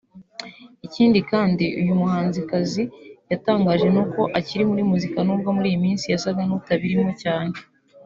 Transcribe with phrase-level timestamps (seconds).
[0.87, 2.83] Ikindi kandi uyu muhanzikazi
[3.31, 7.53] yatangaje ni uko akiri muri muzika nubwo muri iyi minsi yasaga n'utabirimo cyane